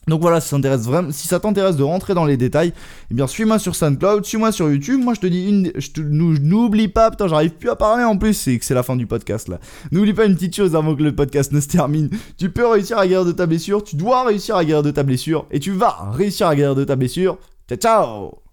Donc 0.08 0.20
voilà, 0.20 0.40
si 0.40 0.50
ça 0.50 0.56
t'intéresse 0.56 0.82
vraiment, 0.82 1.10
si 1.10 1.26
ça 1.26 1.40
t'intéresse 1.40 1.74
de 1.74 1.82
rentrer 1.82 2.14
dans 2.14 2.24
les 2.24 2.36
détails, 2.36 2.72
eh 3.10 3.14
bien 3.14 3.26
suis-moi 3.26 3.58
sur 3.58 3.74
SoundCloud, 3.74 4.24
suis-moi 4.24 4.52
sur 4.52 4.70
YouTube. 4.70 5.00
Moi 5.02 5.14
je 5.14 5.20
te 5.20 5.26
dis 5.26 5.48
une, 5.48 5.72
je 5.74 6.00
n'oublie 6.00 6.86
pas, 6.86 7.10
putain, 7.10 7.26
j'arrive 7.26 7.54
plus 7.54 7.70
à 7.70 7.74
parler 7.74 8.04
en 8.04 8.16
plus, 8.16 8.34
c'est 8.34 8.56
que 8.56 8.64
c'est 8.64 8.74
la 8.74 8.84
fin 8.84 8.94
du 8.94 9.08
podcast 9.08 9.48
là. 9.48 9.58
N'oublie 9.90 10.14
pas 10.14 10.26
une 10.26 10.36
petite 10.36 10.54
chose 10.54 10.76
avant 10.76 10.94
que 10.94 11.02
le 11.02 11.12
podcast 11.12 11.50
ne 11.50 11.58
se 11.58 11.66
termine. 11.66 12.08
Tu 12.38 12.50
peux 12.50 12.68
réussir 12.68 12.98
à 12.98 13.06
guérir 13.08 13.24
de 13.24 13.32
ta 13.32 13.46
blessure, 13.46 13.82
tu 13.82 13.96
dois 13.96 14.22
réussir 14.22 14.54
à 14.54 14.64
guérir 14.64 14.84
de 14.84 14.92
ta 14.92 15.02
blessure, 15.02 15.46
et 15.50 15.58
tu 15.58 15.72
vas 15.72 15.96
réussir 16.12 16.46
à 16.46 16.54
guérir 16.54 16.76
de 16.76 16.84
ta 16.84 16.94
blessure. 16.94 17.38
Chao, 17.68 17.76
chao. 17.76 18.45